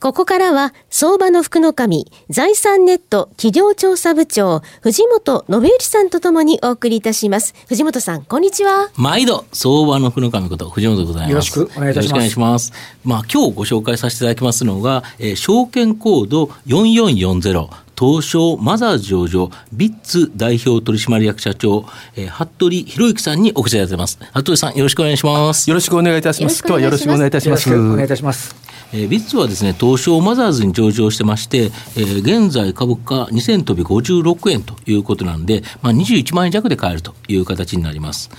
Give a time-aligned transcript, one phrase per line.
[0.00, 7.54] ここからは、相場の福の神、財産ネット企業調査部長、藤本信之さんとともにお送りいたします。
[7.68, 8.88] 藤本さん、こんにちは。
[8.96, 11.30] 毎度、相場の福の神こと、藤本でございます。
[11.32, 12.08] よろしくお願いいたします。
[12.08, 12.72] よろしくお願いします。
[13.04, 17.68] まあ、今日ご紹介させていただきますのが、えー、証券コード4440、
[18.00, 21.84] 東証マザーズ上場、ビッツ代表取締役社長、
[22.16, 24.18] えー、服部博之さんにお越しいただいてます。
[24.32, 25.68] 服部さん、よろしくお願いします。
[25.68, 26.60] よろしくお願いいたします。
[26.60, 27.68] 今日はよろしくお願いいたします。
[27.68, 28.69] お願いいたします。
[28.92, 38.30] えー、ビッツはですね、東証マザーズに上場してまして、えー、現在株価2000飛び56円ということなんで、まあ、21万円弱で買えるという形になります。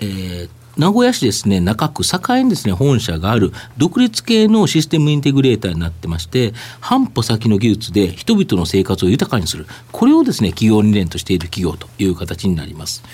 [0.00, 9.66] えー名古屋市ですね、中区栄にですね、本社がある独立系のシステムインテグレーターになってまして、半歩先の技術で人々の生活を豊かにする。
[9.92, 13.04] これをですね、企業理念としている企業という形になります。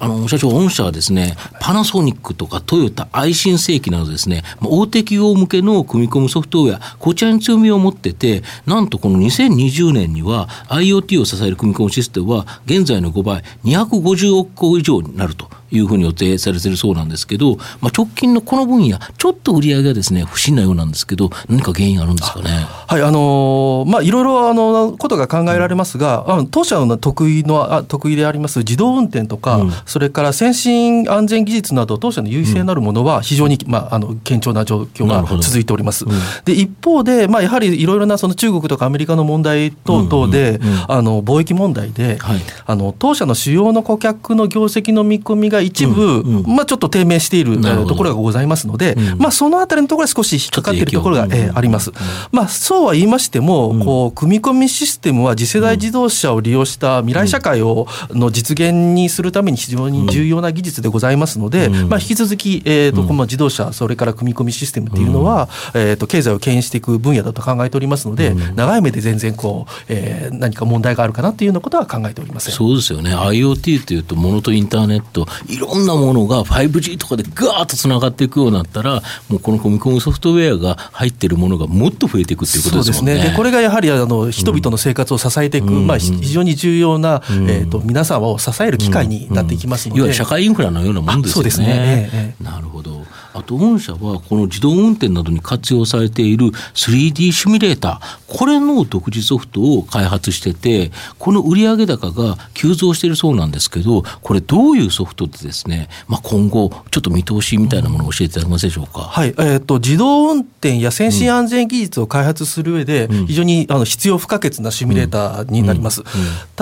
[0.00, 15.50] あの、社長、御社はですね、パナソニックとかトヨタ、愛信製機などですね、大手企業向けの組み込むソフトウェア、こちらに強みを持ってて、なんとこの2020年には IoT を支える組み込むシステムは、現在の5倍、250億個以上になると。
[15.70, 22.50] いうふうに予定されているそうなんですけど、まあ、直近のこの分野、ちょっと売り上げがですね、不審なようなんですけど、何か原因あるんですかね？
[22.86, 36.04] はい、あのー、まあ、いろいろあのことが考えられますが、うん、当社の得意のあ得意であります自動運転とか、うん、それから先進安全技術など、当社の優位性なるものは非常に、まあ、あの堅調な状況が続いております。
[36.04, 36.10] うん、
[36.44, 51.92] で一方で、まあ、やはりいろいろなその中国とかアメリカの問題等々で、あの貿易問題で、はい、あの当社の主要の顧客の業績の見込みが一部、まあ、ちょっと低迷しているところがございますので、うん、まあ、そのあたりのところは少し引っかかっているところが、えー、あります。
[52.32, 72.54] まあ、そうは言いましても、こう組み込みシステムは次世代自動車を利用した未来社会をの実現にするために非常に重要な技術でございますので、まあ、引き続き、えーとこの自動車それから組み込みシステムっていうのは、えー、と経済を牽引していく分野だと考えておりますので、長い目で全然こう、えー、何か問題があるかなというようなことは考えておりません。
[72.54, 73.14] そうですよね。
[73.14, 83.14] IoT というとものとインターネットいろんなものが 5G とかでガーッとつながっていくようになったら、もうこの組み込むソフトウェアが入っているものがもっと増えていくということですね。
[83.14, 91.50] で、ね、これがやはりあの人々の生活を支えていく、うん、まあ、非常に重要な、うん、えーと、皆さんを支える機会になっていきますので、うん、社会インフラのようなもんですよね。
[91.50, 93.06] そうですね、ええ、なるほど。
[93.34, 109.00] あと御社はこの自動運転などに活用されている 3D シミュレーター、これの独自ソフトを開発してて、この売上高が急増しているそうなんですけど、これどういうソフトでですね、まあ、今後、ちょっと見通しみたいなものを教えていただけますでしょうか？
[109.00, 116.02] はい、えーと、自動運転や先進安全技術を開発する上で、非常にあの必要不可欠なシミュレーターになります。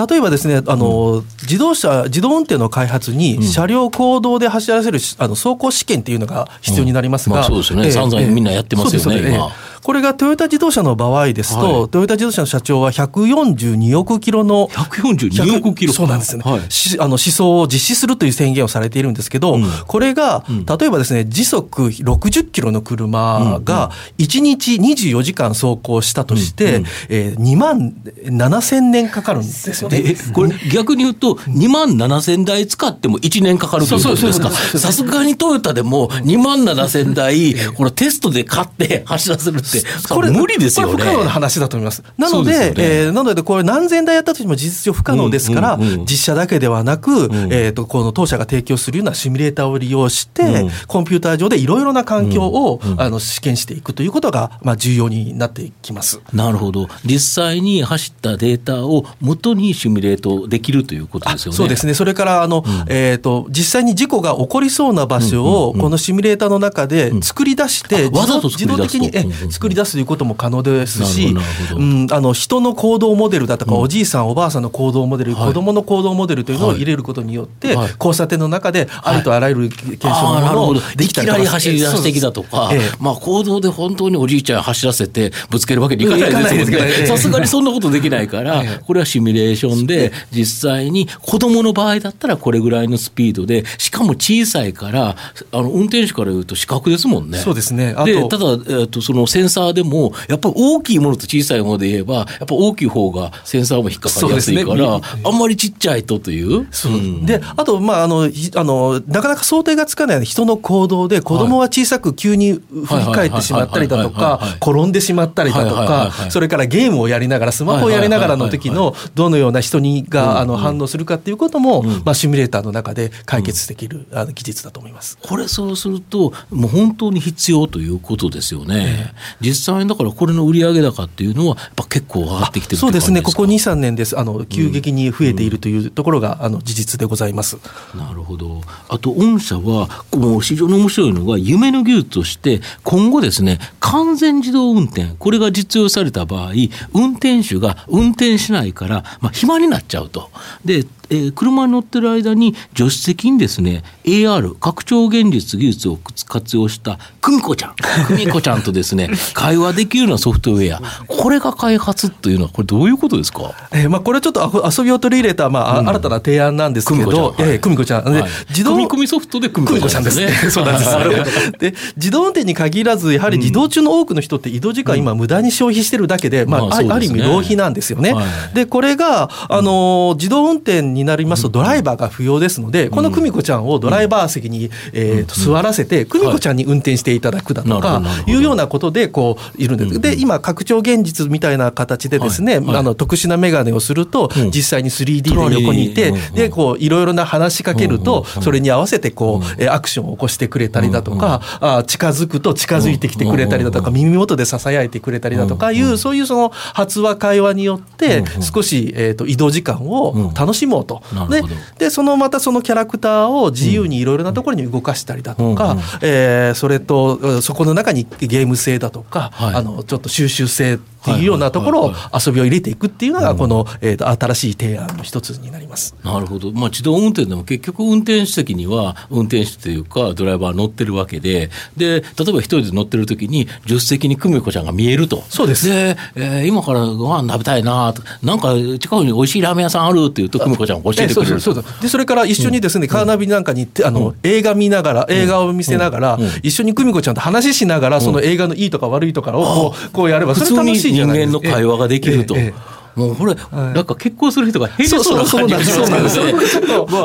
[0.09, 9.49] 例えばですね、あの、自動車、自動運転の開発に車両公道で走らせるあの走行試験っていうのが必要になりますが、まあ、そうですね、散々みんなやってますよね、今。
[9.87, 26.75] これがトヨタ自動車の場合ですと、はい、トヨタ自動車の社長は142億キロの142億キロそうなんですね、はい、あの思想を実施するという宣言をされているんですけど、うん、これが、例えばですね時速60キロの車が1日24時間走行したとして、うん。
[26.75, 30.17] うん、えー、2万7000年かかるんですよね。
[30.33, 34.51] これ逆に言うと2万7000台使っても1年かかるということですか？
[34.51, 39.76] さすがにトヨタでも2万7000台これテストで買って走らせるって
[40.09, 40.93] これ無理ですよね。
[40.93, 42.03] 不可能な話だと思います。
[42.17, 56.21] なので、で、ね、えー、なのでこれ何千台やったとしても事実上不可能ですから、うんうんうん、実写だけではなく、うん、えっ、ー、とこの当社が提供するようなシミュレーターを利用して、うん、コンピューター上でいろいろな環境を、うんうん、あの試験していくということがまあ重要になってきます。
[56.33, 56.87] なるほど。
[57.05, 61.57] 実際に走ったデータを元にシミュレートできるということですよね。
[61.57, 61.93] そうですね。
[61.93, 71.35] それからあの、うん、えっ、ー、と実際に事故が起こりそうな場所をこのシミュレーターの中で作り出して、自動的にえ作り出すということも可能ですし、
[71.75, 95.15] うん、あの人の行動モデルだとか、おじいさんおばあさんの行動モデル、子供の行動モデルというのを入れることによって、交差点の中でありとあらゆる検証のものをできたり走り出してきたとか、まあ行動で本当におじいちゃん走らせてぶつけるわけにいかないですけど、さすがにそんなことできないから、これはシミュレーションで実際に子供の場合だったらこれぐらいのスピードで、しかも小さいから、
[95.51, 97.37] あの運転手から言うと視覚ですもんね。
[97.37, 97.95] そうですね。
[98.05, 106.67] でただ、えっと、そのセンンサーでも、やっぱり大きいものと小さいもので言えば、やっぱ大きい方がセンサーも引っかかりやすいから、ね、あんまりちっちゃいとという。
[106.89, 106.89] う。
[106.89, 125.17] ん、で、あと、まあ、あの、あの、なかなか想定がつかない人の行動で、子供は小さく急に振り返ってしまったりだとか、転んでしまったりだとか、それからゲームをやりながら、スマホをやりながらの時の、どのような人にが、あの、反応するかっていうことも、まあ、シミュレーターの中で解決できる、あの技術だと思います。
[125.21, 129.13] これ、そうすると、もう本当に必要ということですよね。
[129.41, 134.17] 実際だから、これの売上高っていうのは、やっぱ結構上がってきてるそうですね、ここ2、3年です。
[134.17, 137.57] あの、急激に増えているというところが、あの、事実でございます。
[137.95, 138.61] なるほど。
[138.89, 146.53] あと、御社は、もう非常に面白いのが、夢の技術として、今後ですね、完全自動運転、これが実用された場合、
[146.93, 150.29] 運転手が運転しないから、まあ、暇になっちゃうと。
[150.65, 157.75] で、えー、車に乗ってる間に助手席にですね AR 拡張現実技術を活用した久美子ちゃん。
[158.07, 160.81] 久美子ちゃんとですね会話できるようなソフトウェア。
[161.07, 170.29] これが開発というのはこれどういうことですか、えー、まあこれちょっと遊びを取り入れた、まあ、うん、新たな提案なんですけど久美子ちゃん、はい、自動組み込みソフトで久美子ちゃんですね。
[170.49, 171.51] そうなんです。
[171.59, 189.99] で自動運転に限らずやはり自動中の多くの人って移動時間今無駄に消費してるだけで、まあ、まあ、ある意味浪費なんですよね、はい、でこれがあの自動運転になりますとドライバーが不要ですので、この久美子ちゃんをドライバー席に、えー、と座らせて、久美子ちゃんに運転していただくだとか、いうようなことで、こう、いるんです。
[189.99, 211.03] で、今、拡張現実みたいな形でですね、あの、特殊な眼鏡をすると、実際に 3D で横にいて、で、こう、いろいろな話しかけると、それに合わせて、こう、アクションを起こしてくれたりだとか、あ近づくと近づいてきてくれたりだとか、耳元で囁いてくれたりだとかいう、そういうその発話会話によって、少し、えっ、と、移動時間を楽しもうと。
[211.29, 211.43] で、
[211.77, 220.79] でそのまたそのキャラクターを自由にいろいろなところに動かしたりだとか、うん、えー、それとそこの中にゲーム性だとか、はい、あのちょっと収集性
[221.13, 225.95] っていうようなところを遊びを入れていくっていうのがこの、えー、と新しい提案の一つになります。
[226.03, 235.23] なるほど、まあ、自動運転でも結局運転手席には運転手というかドライバー乗ってるわけでで例えば一人で乗ってる時に助手席に久美子ちゃんが見えると。
[235.29, 235.67] そうです。
[235.67, 241.37] で、えー、今からご飯食べたいなとなんか近くに美味しいラーメン屋さんあるって言うと久美子ちゃんが教えてくれる
[241.81, 250.96] でそれから一緒にですね、うん、カーナビなんかにあの、うん、映画見ながら映画を見せながら、うん、一緒に久美子ちゃんと話しながらその映画のいいとか悪いとかをこうこうやればそれ楽しい。
[251.05, 252.35] 人間の会話ができると。
[252.35, 256.33] えええもうこれ、なんか結婚する人が変そうな感じがしますね。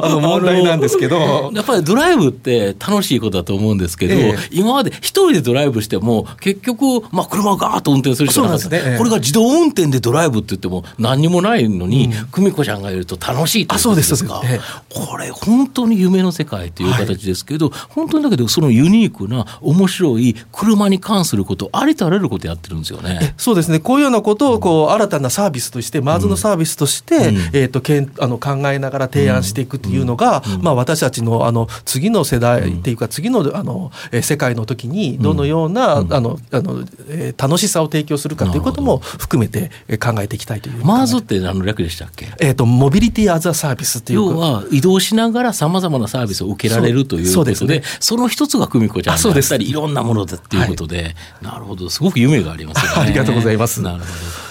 [0.03, 1.53] あの問題なんですけど。
[1.53, 4.15] やっぱりドライブって楽しいことだと思うんですけど、
[4.51, 8.69] 今まで一人でドライブしても、結局、まあ車をガーッと運転するしかなかった。
[8.69, 14.41] これが自動運転でドライブって言っても何にもないのに、久美子ちゃんがいると楽しいってことですか？
[14.89, 23.35] これ本当に夢の世界という形ですけど、本当にだけどそのユニークな面白い車に関すること、ありとあらゆることやってるんですよね。
[23.37, 23.79] そうですね。
[23.79, 40.85] こういうようなことをこう新たなサービスとして、マーズのサービスとして、うん、えーと、けんあの考えながら提案していくというのが、うん、まあ、私たちのあの次の世代っていうか、次のあの、えー、世界の時にどのような、あのあのえー、楽しさを提供するかということも含めて考えていきたいという。
[40.85, 44.21] マーズって何の略でしたっけ、えーと、モビリティアザサービスっていう。
[44.21, 51.91] 要は移動しながらさまざまなサービスを受けられるということでそで、ね、その一つが久美子ちゃんだったりいろんなものだっていうことで、はい、なるほど。
[51.91, 53.03] すごく夢がありますよね。
[53.03, 53.83] ありがとうございます。
[53.83, 54.01] なる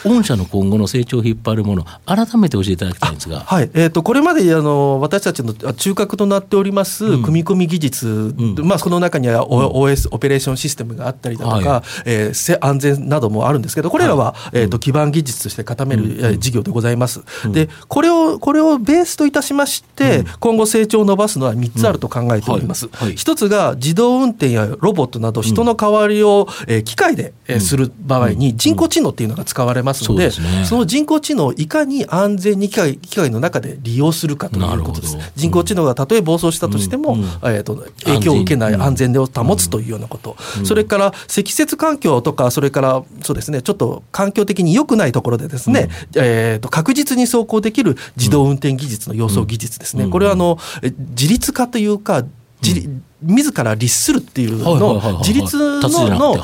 [0.03, 0.15] ほど。
[0.15, 3.69] 御社の今後の成長を引っ張るもの改めて教えていただきたいんですが、はい。
[3.73, 17.21] えーと、これまであの私たちの中核となっております、組み込み技術、うん、まあ、その中には OS、オペレーションシステムがあったりだとか、はい、えー、安全などもあるんですけどこれらは、はい、えーと、基盤技術として固める、事業でございます。
[17.51, 22.89] でこれをこれをベースといたしまして、今後成長を伸ばすのは3つあると考えております。
[23.15, 35.17] 一つが自動運転やロボットなど人の代わりを、えー、機械で、えー、する場合に人工知能っていうのが使われますので、そね、その人工知能をいかに安全に機械機械の中で利用するかということです。
[35.35, 52.23] 人工知能がたとえ暴走したとしても、うん、えーと、影響を受けない安全を保つというようなこと、うん、それから積雪環境とか、それからそうですね、ちょっと環境的に良くないところでですね、うん、えーと、確実に走行できる自動運転技術の予想技術ですね、これはあの自立化というか、
[52.61, 52.89] 自
[53.21, 56.35] 自ら律するっていうの自立のの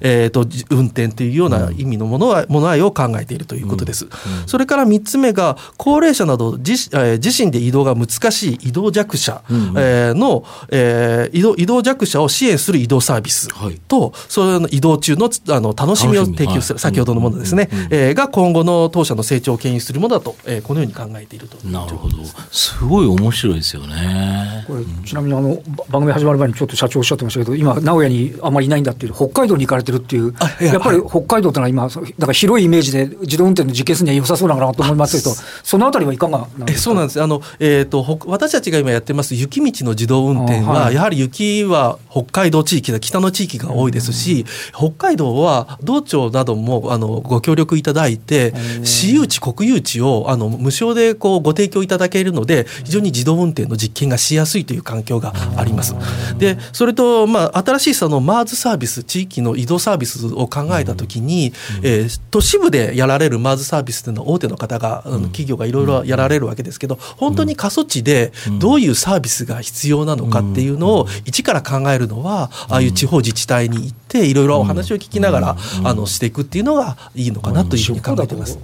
[0.00, 4.06] えと運転っていうような意味のものはもの愛を考えているということです。
[4.46, 9.42] それから3つ目が高齢者など自,、え自身で移動が難しい移動弱者、
[9.76, 13.48] えの、え移動移動弱者を支援する移動サービス
[13.88, 22.16] と、その移動中のあの楽しみを提供する、先ほどのものですね、えが今後の当社の成長を牽引するものだと、えこのように考えているとなるほど。
[22.50, 24.64] すごい面白いですよね。
[24.66, 25.56] これちなみにあの
[25.88, 36.82] 番組始始まる前にちょっと社長おっしゃってましたけど、今、名古屋にあまりいないんだっていう、北海道に行かれてるっていう、やっぱり北海道ってのは今、だから広いイメージで自動運転の実験するには良さそうなのかなと思いますけど、そのあたりはいかがなんですか？
[36.82, 37.20] そうなんです。
[37.20, 55.94] あの、えーと、私たちが今やってます雪道の自動運転は、はい、やはり雪は北海道地域、北の地域が多いですし、北海道は道庁などもあのご協力いただいて、私有地、国有地をあの無償でこうご提供いただけるので、非常に自動運転の実験がしやすいという環境があります。
[56.38, 61.52] でそれと、まあ、新しいその MARS サービス、地域の移動サービスを考えたときに、
[61.82, 78.58] えー、都市部でやられる MARS サービスというのは大手の方が、企業がいろいろやられるわけですけど、本当に過疎地でどういうサービスが必要なのかっていうのを一から考えるのは、ああいう地方自治体に行って、いろいろお話を聞きながら、あのしていくっていうのがいいのかなというふうに考えてます。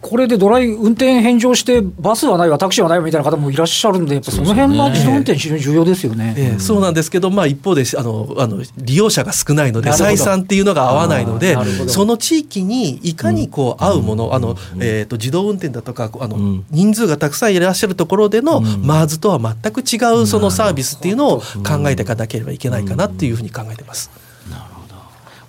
[0.00, 6.34] これでドライ運転返上して、バスはないわ、タクシーはないわみたいな方もいらっしゃるんで、やっぱその辺は自動運転、非常に重要ですよね。
[6.36, 11.56] えー、そうなんですけど、まあ、一方であのあの利用者が少ないので、採算っていうのが合わないので、
[11.88, 24.10] その地域にいかにこう合うもの、あのえー、と自動運転だとかあの、人数がたくさんいらっしゃるところでの、マーズとは全く違うそのサービスっていうのを考えていかなければいけないかなっていうふうに考えてます。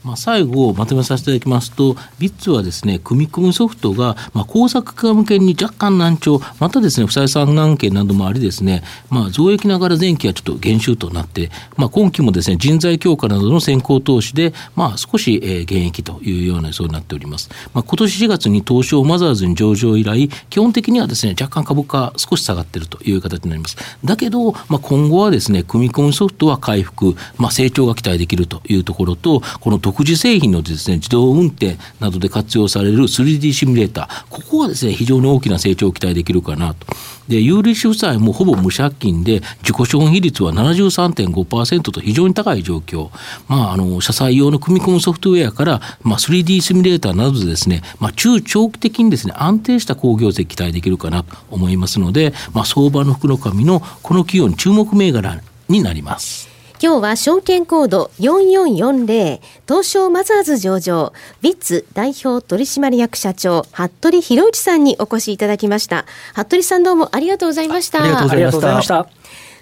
[0.03, 17.49] まあ、最後まとめさせていただきますと、ビッツはですね、組み込むソフトが、まあ、工作家向けに若干難聴、またですね、不採算案件などもありですね、まあ、増益ながら前期はちょっと減収となって、まあ、今期もですね、人材強化などの先行投資で、まあ、少し、えー、減益というような予想になっております。
[17.73, 23.77] まあ、今年4月に東証マザーズに上場以来、基本的にはですね、若干株価少し下がっているという形になります。
[24.03, 36.87] だけど、まあ、今後はですね、組み込むソフトは回復、まあ、成長が期待できるというところと、この独自製品のですね、自動運転などで活用される 3D シミュレーター、ここはですね、非常に大きな成長を期待できるかなと。
[37.27, 43.09] で、有利子負債もほぼ無借金で、自己資本比率は73.5%と非常に高い状況。
[43.49, 56.50] まあ、あの、車載用の組み込むソフトウェアから、まあ、3D シミュレーターなどでですね、まあ、中長期的にですね、安定した工業績期待できるかなと思いますので、まあ、相場の福の神のこの企業に注目銘柄になります。
[56.83, 66.07] 今日は証券コード4440東証マザーズ上場ビッツ代表取締役社長服部博之さんにお越しいただきました。
[66.33, 68.01] 服部さんどうもありがとうございました。
[68.01, 69.07] ありがとうございました。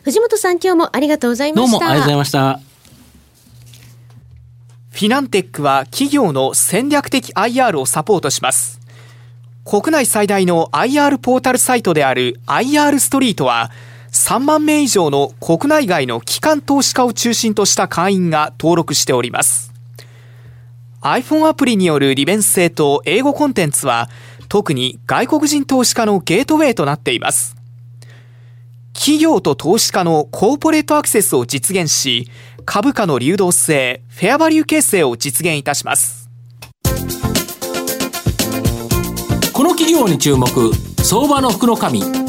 [0.03, 1.71] 藤本さん今日もありがとうございました。
[1.71, 2.59] どうもありがとうございました。
[4.91, 8.79] フィナンテックは企業の戦略的 IR をサポートします。
[9.65, 13.71] 国内最大の IR ポータルサイトである IR ストリートは
[14.11, 19.71] 3万名以上の国内外の機関投資家を中心とした会員が登録しております。
[21.01, 24.09] iPhone アプリによる利便性と英語コンテンツは
[24.49, 27.55] 特に外国人投資家のゲートウェイとなっています。
[28.93, 32.29] 企業と投資家のコーポレートアクセスを実現し、
[32.65, 36.29] 株価の流動性、フェアバリュー形成を実現いたします。
[39.53, 40.47] この企業に注目、
[41.03, 42.28] 相場の福の神。